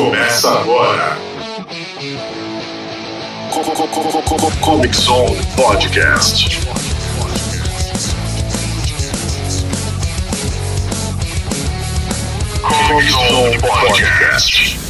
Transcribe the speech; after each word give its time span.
Começa 0.00 0.50
agora. 0.50 1.18
Comic 4.62 4.96
Zone 4.96 5.36
Podcast. 5.54 6.58
Comic 12.62 13.10
Zone 13.10 13.58
Podcast. 13.58 14.80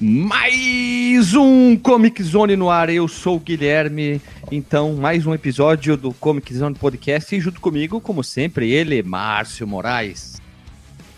Mais 0.00 1.34
um 1.36 1.76
Comic 1.76 2.20
Zone 2.24 2.56
no 2.56 2.70
ar, 2.70 2.90
eu 2.90 3.06
sou 3.06 3.36
o 3.36 3.40
Guilherme. 3.40 4.20
Então, 4.50 4.94
mais 4.94 5.24
um 5.28 5.32
episódio 5.32 5.96
do 5.96 6.12
Comic 6.12 6.52
Zone 6.52 6.74
Podcast 6.74 7.36
e 7.36 7.40
junto 7.40 7.60
comigo, 7.60 8.00
como 8.00 8.24
sempre, 8.24 8.68
ele, 8.72 9.00
Márcio 9.04 9.64
Moraes. 9.64 10.41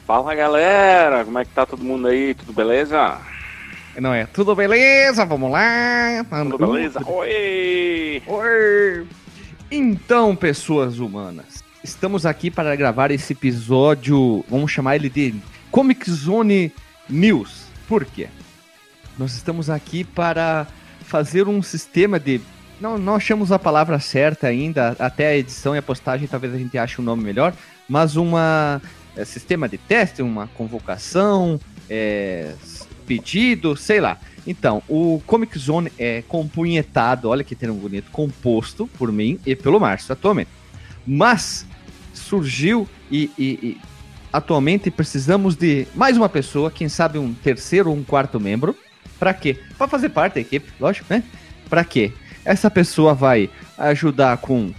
Fala 0.06 0.34
galera, 0.34 1.24
como 1.24 1.38
é 1.38 1.46
que 1.46 1.50
tá 1.52 1.64
todo 1.64 1.82
mundo 1.82 2.08
aí? 2.08 2.34
Tudo 2.34 2.52
beleza? 2.52 3.18
Não 3.98 4.12
é? 4.12 4.26
Tudo 4.26 4.54
beleza? 4.54 5.24
Vamos 5.24 5.50
lá. 5.50 6.22
Tudo 6.42 6.58
beleza? 6.58 7.00
Oi! 7.06 8.22
Oi! 8.26 9.06
Então, 9.70 10.36
pessoas 10.36 10.98
humanas, 10.98 11.64
estamos 11.82 12.26
aqui 12.26 12.50
para 12.50 12.76
gravar 12.76 13.10
esse 13.10 13.32
episódio, 13.32 14.44
vamos 14.46 14.70
chamar 14.70 14.96
ele 14.96 15.08
de 15.08 15.34
Comic 15.70 16.10
Zone 16.10 16.70
News. 17.08 17.64
Por 17.88 18.04
quê? 18.04 18.28
Nós 19.18 19.32
estamos 19.32 19.70
aqui 19.70 20.04
para 20.04 20.66
fazer 21.00 21.48
um 21.48 21.62
sistema 21.62 22.20
de. 22.20 22.42
Não, 22.78 22.98
não 22.98 23.14
achamos 23.14 23.50
a 23.50 23.58
palavra 23.58 23.98
certa 23.98 24.48
ainda, 24.48 24.94
até 24.98 25.28
a 25.28 25.36
edição 25.36 25.74
e 25.74 25.78
a 25.78 25.82
postagem 25.82 26.28
talvez 26.28 26.52
a 26.52 26.58
gente 26.58 26.76
ache 26.76 27.00
um 27.00 27.04
nome 27.04 27.24
melhor, 27.24 27.54
mas 27.88 28.16
uma 28.16 28.82
é, 29.16 29.24
sistema 29.24 29.68
de 29.68 29.78
teste, 29.78 30.22
uma 30.22 30.46
convocação, 30.48 31.60
é, 31.88 32.54
pedido, 33.06 33.76
sei 33.76 34.00
lá. 34.00 34.18
Então, 34.46 34.82
o 34.88 35.22
Comic 35.26 35.58
Zone 35.58 35.90
é 35.98 36.22
compunhetado, 36.28 37.28
olha 37.28 37.44
que 37.44 37.54
termo 37.54 37.78
bonito, 37.78 38.10
composto 38.10 38.86
por 38.98 39.10
mim 39.10 39.38
e 39.46 39.56
pelo 39.56 39.80
Márcio 39.80 40.12
atualmente. 40.12 40.50
Mas 41.06 41.66
surgiu 42.12 42.88
e, 43.10 43.30
e, 43.38 43.44
e 43.62 43.80
atualmente 44.32 44.90
precisamos 44.90 45.56
de 45.56 45.86
mais 45.94 46.16
uma 46.16 46.28
pessoa, 46.28 46.70
quem 46.70 46.88
sabe 46.88 47.18
um 47.18 47.32
terceiro 47.32 47.90
ou 47.90 47.96
um 47.96 48.04
quarto 48.04 48.38
membro. 48.38 48.76
Para 49.18 49.32
quê? 49.32 49.58
Para 49.78 49.88
fazer 49.88 50.10
parte 50.10 50.34
da 50.34 50.40
equipe, 50.40 50.70
lógico, 50.78 51.06
né? 51.08 51.22
Para 51.70 51.84
quê? 51.84 52.12
Essa 52.44 52.70
pessoa 52.70 53.14
vai 53.14 53.48
ajudar 53.78 54.36
com 54.38 54.72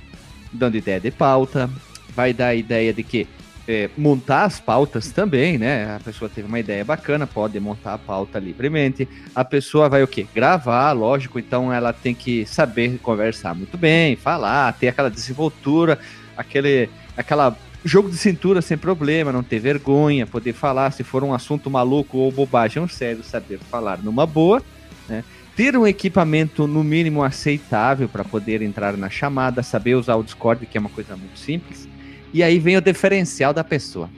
dando 0.51 0.77
ideia 0.77 0.99
de 0.99 1.11
pauta, 1.11 1.69
vai 2.15 2.33
dar 2.33 2.55
ideia 2.55 2.93
de 2.93 3.03
que 3.03 3.27
é, 3.67 3.89
montar 3.97 4.43
as 4.43 4.59
pautas 4.59 5.11
também, 5.11 5.57
né? 5.57 5.95
A 5.95 5.99
pessoa 5.99 6.29
teve 6.29 6.47
uma 6.47 6.59
ideia 6.59 6.85
bacana, 6.85 7.25
pode 7.25 7.59
montar 7.59 7.95
a 7.95 7.97
pauta 7.97 8.37
livremente. 8.37 9.07
A 9.33 9.43
pessoa 9.43 9.89
vai 9.89 10.03
o 10.03 10.07
quê? 10.07 10.27
Gravar, 10.33 10.91
lógico, 10.91 11.39
então 11.39 11.73
ela 11.73 11.91
tem 11.91 12.13
que 12.13 12.45
saber 12.45 12.99
conversar 12.99 13.55
muito 13.55 13.77
bem, 13.77 14.15
falar, 14.15 14.71
ter 14.73 14.89
aquela 14.89 15.09
desenvoltura, 15.09 15.97
aquele 16.37 16.89
aquela 17.17 17.57
jogo 17.83 18.09
de 18.09 18.17
cintura 18.17 18.61
sem 18.61 18.77
problema, 18.77 19.31
não 19.31 19.43
ter 19.43 19.59
vergonha, 19.59 20.25
poder 20.25 20.53
falar 20.53 20.91
se 20.91 21.03
for 21.03 21.23
um 21.23 21.33
assunto 21.33 21.69
maluco 21.69 22.17
ou 22.17 22.31
bobagem 22.31 22.87
sério, 22.87 23.23
saber 23.23 23.59
falar 23.59 23.99
numa 23.99 24.25
boa, 24.25 24.61
né? 25.09 25.23
Ter 25.55 25.77
um 25.77 25.87
equipamento 25.87 26.67
no 26.67 26.83
mínimo 26.83 27.23
aceitável 27.23 28.09
para 28.09 28.25
poder 28.25 28.61
entrar 28.61 28.97
na 28.97 29.09
chamada, 29.09 29.63
saber 29.63 29.95
usar 29.95 30.15
o 30.15 30.23
Discord, 30.23 30.65
que 30.65 30.77
é 30.77 30.81
uma 30.81 30.89
coisa 30.89 31.15
muito 31.15 31.39
simples 31.39 31.94
e 32.35 32.43
aí 32.43 32.59
vem 32.59 32.75
o 32.75 32.81
diferencial 32.81 33.53
da 33.53 33.63
pessoa. 33.63 34.09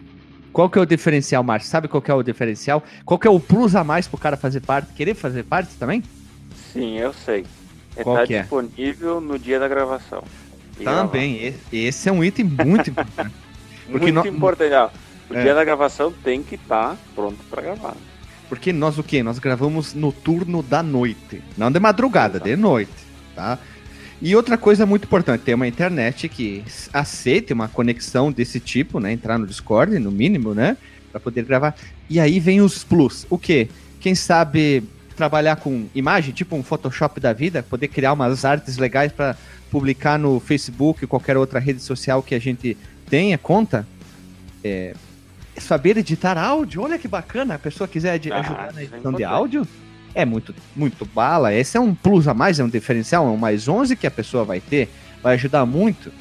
Qual 0.51 0.67
que 0.67 0.79
é 0.79 0.81
o 0.81 0.87
diferencial, 0.87 1.43
Márcio? 1.43 1.69
Sabe 1.69 1.87
qual 1.87 2.01
que 2.01 2.09
é 2.09 2.13
o 2.15 2.23
diferencial? 2.23 2.83
Qual 3.05 3.19
que 3.19 3.27
é 3.27 3.29
o 3.29 3.39
plus 3.39 3.75
a 3.75 3.83
mais 3.83 4.07
pro 4.07 4.17
cara 4.17 4.35
fazer 4.35 4.61
parte? 4.61 4.92
Querer 4.93 5.14
fazer 5.14 5.43
parte 5.43 5.75
também? 5.75 6.02
Sim, 6.73 6.97
eu 6.97 7.14
sei. 7.14 7.45
É 7.95 8.03
qual 8.03 8.25
que 8.25 8.33
é? 8.33 8.42
disponível 8.42 9.21
no 9.21 9.37
dia 9.37 9.59
da 9.59 9.67
gravação. 9.67 10.23
E 10.80 10.83
também, 10.83 11.42
gravar. 11.42 11.58
esse 11.71 12.09
é 12.09 12.11
um 12.11 12.23
item 12.23 12.45
muito 12.45 12.89
importante. 12.89 13.36
Muito 13.87 14.11
no... 14.11 14.27
importante. 14.27 14.73
Ó, 14.73 14.89
o 15.30 15.37
é. 15.37 15.43
dia 15.43 15.53
da 15.53 15.63
gravação 15.63 16.11
tem 16.11 16.43
que 16.43 16.55
estar 16.55 16.89
tá 16.89 16.97
pronto 17.15 17.37
para 17.49 17.61
gravar. 17.61 17.95
Porque 18.49 18.73
nós 18.73 18.97
o 18.97 19.03
quê? 19.03 19.21
Nós 19.21 19.39
gravamos 19.39 19.93
no 19.93 20.11
turno 20.11 20.63
da 20.63 20.81
noite. 20.81 21.42
Não 21.55 21.71
de 21.71 21.80
madrugada, 21.80 22.37
Exato. 22.37 22.49
de 22.49 22.55
noite, 22.58 22.92
tá? 23.36 23.59
E 24.22 24.36
outra 24.36 24.58
coisa 24.58 24.86
muito 24.86 25.04
importante, 25.05 25.42
ter 25.42 25.54
uma 25.54 25.67
internet 25.67 26.28
que 26.28 26.64
aceite 26.92 27.54
uma 27.54 27.67
conexão 27.67 28.32
desse 28.32 28.60
tipo, 28.60 29.00
né? 29.00 29.11
Entrar 29.11 29.38
no 29.38 29.45
Discord, 29.45 30.00
no 30.00 30.11
mínimo, 30.11 30.55
né? 30.55 30.76
Para 31.11 31.20
poder 31.20 31.45
gravar. 31.45 31.76
E 32.10 32.20
aí 32.20 32.39
vem 32.39 32.61
os 32.61 32.83
plus. 32.83 33.28
O 33.30 33.38
quê? 33.38 33.70
Quem 34.00 34.16
sabe 34.16 34.83
trabalhar 35.16 35.58
com 35.58 35.88
imagem, 35.94 36.33
tipo 36.33 36.55
um 36.55 36.64
Photoshop 36.64 37.20
da 37.20 37.33
vida, 37.33 37.64
poder 37.64 37.88
criar 37.88 38.14
umas 38.14 38.45
artes 38.45 38.78
legais 38.78 39.11
para 39.11 39.36
publicar 39.70 40.17
no 40.17 40.39
Facebook 40.39 41.04
ou 41.04 41.08
qualquer 41.08 41.38
outra 41.38 41.60
rede 41.60 41.82
social 41.82 42.23
que 42.23 42.34
a 42.34 42.39
gente 42.39 42.78
tenha 43.10 43.38
conta. 43.38 43.86
É, 44.64 44.95
saber 45.58 45.98
editar 45.98 46.38
áudio, 46.38 46.82
olha 46.82 46.98
que 46.98 47.08
bacana. 47.08 47.55
A 47.55 47.60
pessoa 47.60 47.88
quiser 47.88 48.20
ah, 48.32 48.39
ajudar 48.39 48.73
na 48.73 48.84
edição 48.84 49.11
de 49.11 49.23
áudio, 49.23 49.67
é 50.17 50.26
muito, 50.26 50.54
muito 50.76 51.05
bala. 51.05 51.54
Esse 51.54 51.78
é 51.78 51.80
um 51.80 51.94
plus 51.94 52.28
a 52.28 52.33
mais, 52.33 52.60
é 52.60 52.64
um 52.64 52.70
diferencial, 52.70 53.28
é 53.28 53.30
um 53.30 53.38
mais 53.38 53.67
11 53.67 53.95
que 53.95 54.08
a 54.08 54.11
pessoa 54.11 54.44
vai 54.44 54.60
ter, 54.60 54.89
vai 55.22 55.36
ajudar 55.36 55.64
muito. 55.64 56.11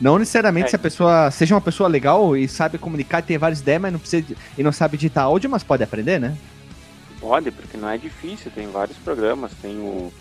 Não 0.00 0.16
necessariamente 0.20 0.66
é. 0.66 0.70
se 0.70 0.76
a 0.76 0.78
pessoa 0.78 1.28
seja 1.32 1.56
uma 1.56 1.60
pessoa 1.60 1.88
legal 1.88 2.36
e 2.36 2.46
sabe 2.46 2.78
comunicar, 2.78 3.20
tem 3.20 3.36
várias 3.36 3.58
ideias, 3.58 3.82
mas 3.82 3.92
não 3.92 3.98
precisa 3.98 4.36
e 4.56 4.62
não 4.62 4.70
sabe 4.70 4.96
editar 4.96 5.22
áudio, 5.22 5.50
mas 5.50 5.64
pode 5.64 5.82
aprender, 5.82 6.20
né? 6.20 6.38
Pode, 7.20 7.50
porque 7.50 7.76
não 7.76 7.90
é 7.90 7.98
difícil, 7.98 8.52
tem 8.54 8.68
vários 8.68 8.96
programas, 8.98 9.50
tem 9.60 9.76
o 9.76 10.12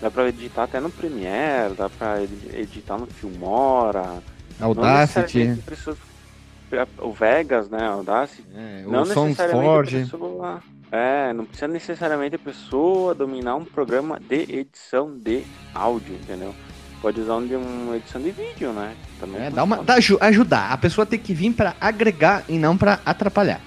dá 0.00 0.08
para 0.08 0.28
editar 0.28 0.64
até 0.64 0.78
no 0.78 0.90
Premiere, 0.90 1.74
dá 1.76 1.88
para 1.90 2.22
editar 2.22 2.96
no 2.96 3.06
Filmora, 3.06 4.22
Audacity, 4.60 5.58
o 6.98 7.12
Vegas, 7.12 7.68
né, 7.68 7.86
Audacity. 7.86 8.44
É, 8.54 8.86
o 8.86 8.90
não 8.90 9.04
necessariamente 9.04 9.96
pessoa 9.96 10.62
é, 10.94 11.32
não 11.32 11.44
precisa 11.44 11.66
necessariamente 11.66 12.36
a 12.36 12.38
pessoa 12.38 13.16
dominar 13.16 13.56
um 13.56 13.64
programa 13.64 14.20
de 14.20 14.42
edição 14.42 15.10
de 15.18 15.42
áudio, 15.74 16.14
entendeu? 16.14 16.54
Pode 17.02 17.20
usar 17.20 17.34
um 17.34 17.46
de 17.46 17.56
uma 17.56 17.96
edição 17.96 18.22
de 18.22 18.30
vídeo, 18.30 18.72
né? 18.72 18.94
Também 19.18 19.42
é, 19.42 19.50
dá 19.50 19.64
uma, 19.64 19.82
dá, 19.82 19.96
ajudar. 20.20 20.70
A 20.70 20.78
pessoa 20.78 21.04
tem 21.04 21.18
que 21.18 21.34
vir 21.34 21.52
para 21.52 21.74
agregar 21.80 22.44
e 22.48 22.58
não 22.58 22.76
para 22.76 23.00
atrapalhar. 23.04 23.60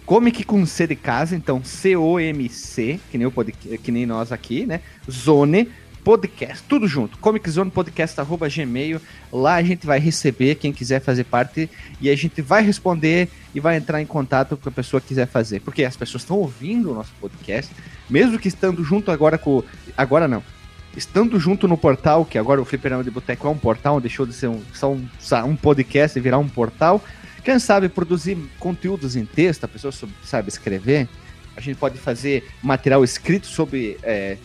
Comic 0.06 0.44
com 0.44 0.66
C 0.66 0.88
de 0.88 0.96
casa, 0.96 1.36
então 1.36 1.64
C-O-M-C, 1.64 3.00
que 3.12 3.18
nem, 3.18 3.28
o 3.28 3.32
que 3.32 3.92
nem 3.92 4.08
nós 4.08 4.32
aqui, 4.32 4.66
né? 4.66 4.82
Zone 5.10 5.70
Podcast, 6.04 6.64
tudo 6.68 6.88
junto. 6.88 7.20
Comic 7.20 7.48
Zone 7.48 7.70
Podcast, 7.70 8.20
arroba 8.20 8.50
gmail. 8.50 9.00
Lá 9.32 9.56
a 9.56 9.62
gente 9.62 9.86
vai 9.86 10.00
receber 10.00 10.56
quem 10.56 10.74
quiser 10.74 11.00
fazer 11.00 11.26
parte 11.26 11.70
e 12.02 12.10
a 12.10 12.16
gente 12.16 12.42
vai 12.42 12.64
responder 12.64 13.30
e 13.54 13.60
vai 13.60 13.78
entrar 13.78 14.02
em 14.02 14.06
contato 14.06 14.58
com 14.58 14.70
a 14.70 14.72
pessoa 14.72 15.00
que 15.00 15.10
quiser 15.10 15.28
fazer. 15.28 15.60
Porque 15.60 15.84
as 15.84 15.96
pessoas 15.96 16.24
estão 16.24 16.38
ouvindo 16.38 16.92
o 16.92 16.96
nosso 16.96 17.14
podcast, 17.22 17.72
mesmo 18.10 18.40
que 18.40 18.48
estando 18.48 18.84
junto 18.84 19.12
agora 19.12 19.38
com. 19.38 19.62
Agora 19.96 20.28
não. 20.28 20.42
Estando 20.96 21.40
junto 21.40 21.68
no 21.68 21.78
portal, 21.78 22.26
que 22.26 22.38
agora 22.38 22.62
o 22.62 22.66
Fliperama 22.66 23.04
de 23.04 23.12
Boteco 23.12 23.48
é 23.48 23.50
um 23.50 23.58
portal, 23.58 24.02
deixou 24.02 24.26
de 24.26 24.34
ser 24.34 24.48
um, 24.48 24.62
só 24.74 24.92
um, 24.92 25.08
um 25.46 25.56
podcast 25.56 26.18
e 26.18 26.22
virar 26.22 26.40
um 26.40 26.50
portal. 26.50 27.04
Quem 27.44 27.60
sabe 27.60 27.88
produzir 27.88 28.38
conteúdos 28.60 29.16
em 29.16 29.26
texto, 29.26 29.64
a 29.64 29.68
pessoa 29.68 29.94
sabe 30.24 30.50
escrever, 30.50 31.08
a 31.56 31.62
gente 31.62 31.78
pode 31.78 31.98
fazer 31.98 32.48
material 32.62 33.04
escrito 33.04 33.48
sobre, 33.48 33.98
é, 34.04 34.38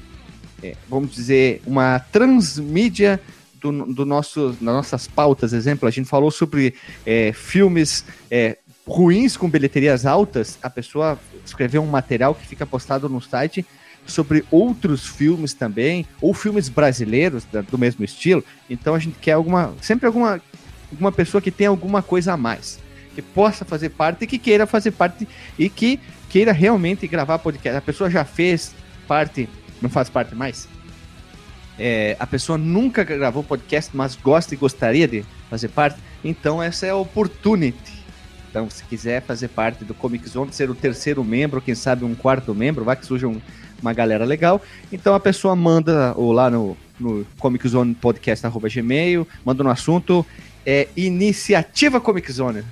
é, 0.62 0.76
vamos 0.88 1.14
dizer, 1.14 1.62
uma 1.66 1.98
transmídia 1.98 3.20
do, 3.60 3.86
do 3.92 4.04
nosso, 4.04 4.50
das 4.50 4.60
nossas 4.60 5.06
pautas. 5.06 5.52
Exemplo, 5.52 5.88
a 5.88 5.90
gente 5.90 6.08
falou 6.08 6.30
sobre 6.30 6.74
é, 7.06 7.32
filmes 7.32 8.04
é, 8.30 8.58
ruins 8.86 9.36
com 9.36 9.48
bilheterias 9.48 10.04
altas, 10.04 10.58
a 10.62 10.68
pessoa 10.68 11.18
escreveu 11.44 11.82
um 11.82 11.86
material 11.86 12.34
que 12.34 12.46
fica 12.46 12.66
postado 12.66 13.08
no 13.08 13.20
site 13.20 13.64
sobre 14.06 14.44
outros 14.50 15.06
filmes 15.06 15.54
também, 15.54 16.06
ou 16.20 16.34
filmes 16.34 16.68
brasileiros 16.68 17.46
do 17.70 17.78
mesmo 17.78 18.04
estilo. 18.04 18.44
Então 18.68 18.94
a 18.94 18.98
gente 18.98 19.18
quer 19.18 19.32
alguma, 19.32 19.74
sempre 19.80 20.06
alguma, 20.06 20.40
alguma 20.90 21.12
pessoa 21.12 21.40
que 21.40 21.50
tenha 21.50 21.70
alguma 21.70 22.02
coisa 22.02 22.32
a 22.32 22.36
mais 22.36 22.82
que 23.14 23.22
possa 23.22 23.64
fazer 23.64 23.90
parte 23.90 24.24
e 24.24 24.26
que 24.26 24.38
queira 24.38 24.66
fazer 24.66 24.90
parte 24.90 25.28
e 25.56 25.68
que 25.68 26.00
queira 26.28 26.50
realmente 26.50 27.06
gravar 27.06 27.38
podcast. 27.38 27.78
A 27.78 27.80
pessoa 27.80 28.10
já 28.10 28.24
fez 28.24 28.74
parte, 29.06 29.48
não 29.80 29.88
faz 29.88 30.10
parte 30.10 30.34
mais? 30.34 30.66
é, 31.78 32.16
a 32.18 32.26
pessoa 32.26 32.56
nunca 32.56 33.02
gravou 33.02 33.42
podcast, 33.42 33.90
mas 33.94 34.14
gosta 34.14 34.54
e 34.54 34.56
gostaria 34.56 35.08
de 35.08 35.24
fazer 35.50 35.68
parte, 35.68 35.98
então 36.22 36.62
essa 36.62 36.86
é 36.86 36.90
a 36.90 36.96
opportunity. 36.96 38.04
Então, 38.50 38.70
se 38.70 38.84
quiser 38.84 39.20
fazer 39.20 39.48
parte 39.48 39.84
do 39.84 39.92
Comic 39.92 40.28
Zone, 40.28 40.52
ser 40.52 40.70
o 40.70 40.74
terceiro 40.76 41.24
membro, 41.24 41.60
quem 41.60 41.74
sabe 41.74 42.04
um 42.04 42.14
quarto 42.14 42.54
membro, 42.54 42.84
vai 42.84 42.94
que 42.94 43.04
surja 43.04 43.26
um, 43.26 43.40
uma 43.80 43.92
galera 43.92 44.24
legal. 44.24 44.60
Então 44.92 45.14
a 45.14 45.20
pessoa 45.20 45.54
manda 45.54 46.14
ou 46.16 46.32
lá 46.32 46.50
no, 46.50 46.76
no 46.98 47.26
Comic 47.38 47.66
Zone 47.68 47.94
Podcast 47.94 48.46
Gmail, 48.48 49.26
manda 49.44 49.62
no 49.62 49.70
assunto 49.70 50.24
é, 50.64 50.88
Iniciativa 50.96 52.00
Comic 52.00 52.30
Zone. 52.32 52.64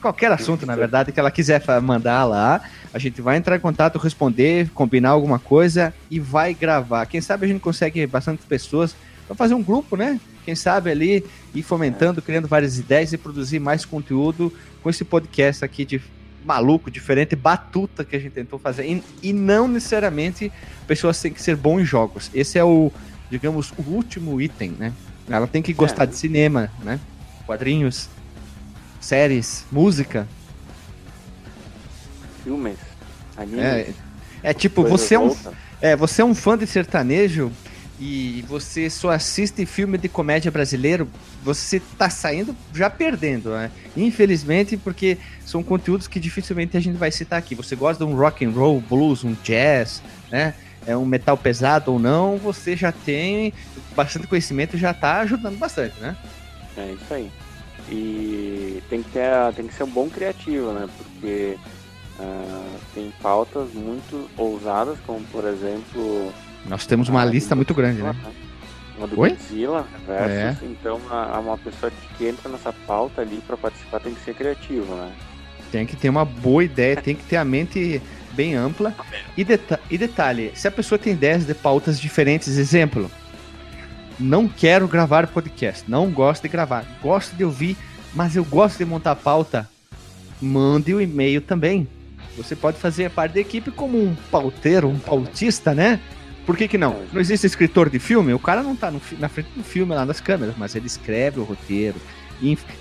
Qualquer 0.00 0.32
assunto, 0.32 0.64
na 0.64 0.74
verdade, 0.74 1.12
que 1.12 1.20
ela 1.20 1.30
quiser 1.30 1.62
mandar 1.82 2.24
lá, 2.24 2.62
a 2.92 2.98
gente 2.98 3.20
vai 3.20 3.36
entrar 3.36 3.56
em 3.56 3.60
contato, 3.60 3.98
responder, 3.98 4.70
combinar 4.70 5.10
alguma 5.10 5.38
coisa 5.38 5.92
e 6.10 6.18
vai 6.18 6.54
gravar. 6.54 7.04
Quem 7.04 7.20
sabe 7.20 7.44
a 7.44 7.48
gente 7.48 7.60
consegue 7.60 8.06
bastante 8.06 8.42
pessoas 8.46 8.96
para 9.26 9.36
fazer 9.36 9.54
um 9.54 9.62
grupo, 9.62 9.96
né? 9.96 10.18
Quem 10.44 10.54
sabe 10.54 10.90
ali 10.90 11.24
ir 11.54 11.62
fomentando, 11.62 12.22
criando 12.22 12.48
várias 12.48 12.78
ideias 12.78 13.12
e 13.12 13.18
produzir 13.18 13.58
mais 13.58 13.84
conteúdo 13.84 14.52
com 14.82 14.88
esse 14.88 15.04
podcast 15.04 15.64
aqui 15.64 15.84
de 15.84 16.00
maluco, 16.44 16.90
diferente, 16.90 17.36
batuta 17.36 18.04
que 18.04 18.16
a 18.16 18.18
gente 18.18 18.32
tentou 18.32 18.58
fazer. 18.58 18.86
E, 18.86 19.02
e 19.22 19.32
não 19.32 19.68
necessariamente 19.68 20.52
pessoas 20.86 21.20
têm 21.20 21.32
que 21.32 21.42
ser 21.42 21.56
bons 21.56 21.80
em 21.80 21.84
jogos. 21.84 22.30
Esse 22.34 22.58
é 22.58 22.64
o, 22.64 22.92
digamos, 23.30 23.72
o 23.78 23.82
último 23.82 24.40
item, 24.40 24.70
né? 24.78 24.92
Ela 25.28 25.46
tem 25.46 25.62
que 25.62 25.72
gostar 25.72 26.04
é. 26.04 26.06
de 26.06 26.16
cinema, 26.16 26.70
né? 26.82 26.98
Quadrinhos, 27.46 28.08
séries, 29.00 29.64
música. 29.70 30.26
Filmes, 32.42 32.78
animes. 33.36 33.60
É, 33.60 33.92
é 34.42 34.54
tipo, 34.54 34.82
você 34.84 35.14
é, 35.14 35.18
um, 35.18 35.36
é, 35.80 35.94
você 35.94 36.22
é 36.22 36.24
um 36.24 36.34
fã 36.34 36.56
de 36.58 36.66
sertanejo 36.66 37.52
e 38.00 38.42
você 38.48 38.88
só 38.88 39.10
assiste 39.10 39.66
filme 39.66 39.98
de 39.98 40.08
comédia 40.08 40.50
brasileiro, 40.50 41.06
você 41.44 41.82
tá 41.98 42.08
saindo 42.08 42.56
já 42.74 42.88
perdendo, 42.88 43.50
né? 43.50 43.70
Infelizmente, 43.94 44.74
porque 44.78 45.18
são 45.44 45.62
conteúdos 45.62 46.08
que 46.08 46.18
dificilmente 46.18 46.78
a 46.78 46.80
gente 46.80 46.96
vai 46.96 47.10
citar 47.10 47.38
aqui. 47.38 47.54
Você 47.54 47.76
gosta 47.76 48.02
de 48.02 48.10
um 48.10 48.16
rock 48.16 48.42
and 48.42 48.52
roll, 48.52 48.80
blues, 48.80 49.22
um 49.22 49.36
jazz, 49.44 50.02
né? 50.30 50.54
É 50.86 50.96
um 50.96 51.04
metal 51.04 51.36
pesado 51.36 51.92
ou 51.92 51.98
não, 51.98 52.38
você 52.38 52.74
já 52.74 52.90
tem 52.90 53.52
bastante 53.94 54.26
conhecimento, 54.26 54.78
já 54.78 54.94
tá 54.94 55.20
ajudando 55.20 55.58
bastante, 55.58 56.00
né? 56.00 56.16
É 56.78 56.92
isso 56.92 57.12
aí. 57.12 57.30
E 57.90 58.82
tem 58.88 59.02
que, 59.02 59.10
ter, 59.10 59.52
tem 59.54 59.66
que 59.66 59.74
ser 59.74 59.82
um 59.82 59.90
bom 59.90 60.08
criativo, 60.08 60.72
né? 60.72 60.88
Porque 60.96 61.58
uh, 62.18 62.80
tem 62.94 63.12
pautas 63.20 63.74
muito 63.74 64.26
ousadas, 64.38 64.98
como 65.06 65.22
por 65.26 65.44
exemplo. 65.44 66.32
Nós 66.66 66.86
temos 66.86 67.08
uma 67.08 67.24
lista 67.24 67.54
muito 67.54 67.74
grande, 67.74 68.02
né? 68.02 68.14
Uma 68.96 69.06
do 69.06 69.18
Oi? 69.18 69.30
Godzilla 69.30 69.86
versus, 70.06 70.62
é. 70.62 70.66
então 70.66 70.96
uma, 70.96 71.38
uma 71.38 71.58
pessoa 71.58 71.90
que 72.16 72.26
entra 72.26 72.50
nessa 72.50 72.72
pauta 72.86 73.22
ali 73.22 73.42
para 73.46 73.56
participar 73.56 74.00
tem 74.00 74.14
que 74.14 74.20
ser 74.20 74.34
criativo, 74.34 74.94
né? 74.94 75.10
Tem 75.72 75.86
que 75.86 75.96
ter 75.96 76.08
uma 76.08 76.24
boa 76.24 76.62
ideia, 76.64 76.96
tem 76.96 77.14
que 77.14 77.24
ter 77.24 77.36
a 77.36 77.44
mente 77.44 78.02
bem 78.32 78.54
ampla. 78.54 78.94
E, 79.36 79.44
deta 79.44 79.80
e 79.90 79.96
detalhe, 79.96 80.52
se 80.54 80.68
a 80.68 80.70
pessoa 80.70 80.98
tem 80.98 81.12
ideias 81.12 81.46
de 81.46 81.54
pautas 81.54 81.98
diferentes, 82.00 82.58
exemplo, 82.58 83.10
não 84.18 84.46
quero 84.46 84.86
gravar 84.86 85.26
podcast, 85.28 85.90
não 85.90 86.10
gosto 86.10 86.42
de 86.42 86.48
gravar, 86.48 86.84
gosto 87.02 87.34
de 87.34 87.44
ouvir, 87.44 87.76
mas 88.14 88.36
eu 88.36 88.44
gosto 88.44 88.78
de 88.78 88.84
montar 88.84 89.16
pauta, 89.16 89.68
mande 90.40 90.92
o 90.92 90.98
um 90.98 91.00
e-mail 91.00 91.40
também. 91.40 91.88
Você 92.36 92.54
pode 92.54 92.78
fazer 92.78 93.10
parte 93.10 93.32
da 93.32 93.40
equipe 93.40 93.70
como 93.70 93.98
um 93.98 94.14
pauteiro, 94.30 94.88
um 94.88 94.98
pautista, 94.98 95.74
né? 95.74 96.00
Por 96.46 96.56
que, 96.56 96.66
que 96.66 96.78
não? 96.78 97.02
Não 97.12 97.20
existe 97.20 97.46
escritor 97.46 97.88
de 97.88 97.98
filme? 97.98 98.32
O 98.32 98.38
cara 98.38 98.62
não 98.62 98.74
tá 98.74 98.90
no, 98.90 99.00
na 99.18 99.28
frente 99.28 99.50
do 99.56 99.62
filme 99.62 99.94
lá 99.94 100.04
nas 100.04 100.20
câmeras, 100.20 100.54
mas 100.56 100.74
ele 100.74 100.86
escreve 100.86 101.38
o 101.40 101.44
roteiro. 101.44 101.96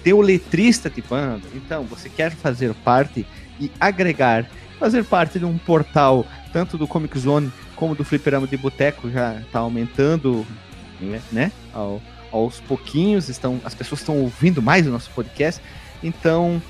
tem 0.04 0.14
o 0.14 0.22
letrista 0.22 0.90
de 0.90 1.02
banda. 1.02 1.48
Então, 1.54 1.84
você 1.84 2.10
quer 2.10 2.32
fazer 2.32 2.74
parte 2.74 3.26
e 3.60 3.72
agregar, 3.80 4.46
fazer 4.80 5.04
parte 5.04 5.38
de 5.38 5.46
um 5.46 5.58
portal, 5.58 6.26
tanto 6.54 6.78
do 6.78 6.88
Comic 6.88 7.18
Zone 7.20 7.52
como 7.76 7.96
do 7.96 8.04
Fliperama 8.04 8.48
de 8.48 8.58
Boteco, 8.58 9.10
já 9.10 9.36
está 9.36 9.60
aumentando 9.60 10.46
né? 11.32 11.52
Ao, 11.74 12.02
aos 12.32 12.60
pouquinhos, 12.60 13.30
estão, 13.30 13.60
as 13.64 13.74
pessoas 13.74 14.02
estão 14.02 14.18
ouvindo 14.18 14.62
mais 14.62 14.86
o 14.88 14.90
nosso 14.90 15.10
podcast. 15.12 15.62
Então 16.04 16.62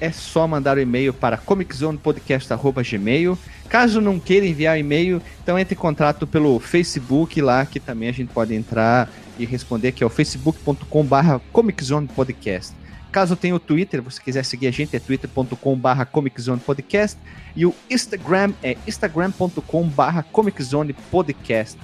é 0.00 0.12
só 0.12 0.46
mandar 0.46 0.76
o 0.76 0.80
um 0.80 0.82
e-mail 0.82 1.12
para 1.12 1.36
comiczonepodcast.gmail. 1.36 3.36
Caso 3.68 4.00
não 4.00 4.20
queira 4.20 4.46
enviar 4.46 4.78
e-mail, 4.78 5.20
então 5.42 5.58
entre 5.58 5.74
em 5.74 5.78
contato 5.78 6.26
pelo 6.26 6.60
Facebook 6.60 7.40
lá, 7.40 7.66
que 7.66 7.80
também 7.80 8.08
a 8.08 8.12
gente 8.12 8.32
pode 8.32 8.54
entrar 8.54 9.10
e 9.38 9.44
responder, 9.44 9.92
que 9.92 10.02
é 10.02 10.06
o 10.06 10.10
facebook.com.br 10.10 11.38
comiczonepodcast. 11.52 12.74
Caso 13.10 13.34
tenha 13.34 13.54
o 13.54 13.58
Twitter, 13.58 14.02
você 14.02 14.20
quiser 14.20 14.44
seguir 14.44 14.66
a 14.66 14.70
gente, 14.70 14.94
é 14.94 15.00
twitter.com.br 15.00 16.04
comiczonepodcast. 16.12 17.18
E 17.54 17.64
o 17.64 17.74
Instagram 17.88 18.52
é 18.62 18.76
instagram.com.br 18.86 20.22
comiczonepodcast 20.30 21.78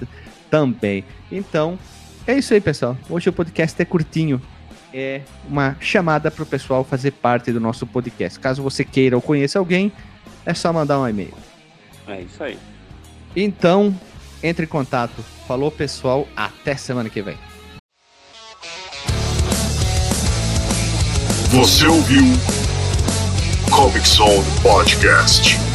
também. 0.49 1.03
Então, 1.31 1.79
é 2.27 2.37
isso 2.37 2.53
aí, 2.53 2.61
pessoal. 2.61 2.95
Hoje 3.09 3.29
o 3.29 3.33
podcast 3.33 3.81
é 3.81 3.85
curtinho. 3.85 4.39
É 4.93 5.21
uma 5.47 5.75
chamada 5.79 6.29
para 6.29 6.43
o 6.43 6.45
pessoal 6.45 6.83
fazer 6.83 7.11
parte 7.11 7.51
do 7.51 7.59
nosso 7.59 7.87
podcast. 7.87 8.39
Caso 8.39 8.61
você 8.61 8.85
queira 8.85 9.15
ou 9.15 9.21
conheça 9.21 9.57
alguém, 9.57 9.91
é 10.45 10.53
só 10.53 10.71
mandar 10.71 10.99
um 10.99 11.07
e-mail. 11.07 11.33
É 12.07 12.21
isso 12.21 12.43
aí. 12.43 12.59
Então, 13.35 13.95
entre 14.43 14.65
em 14.65 14.67
contato. 14.67 15.23
Falou, 15.47 15.71
pessoal. 15.71 16.27
Até 16.35 16.75
semana 16.75 17.09
que 17.09 17.21
vem. 17.21 17.37
Você 21.49 21.85
ouviu 21.87 22.23
Comic 23.69 24.07
Zone 24.07 24.45
Podcast. 24.61 25.72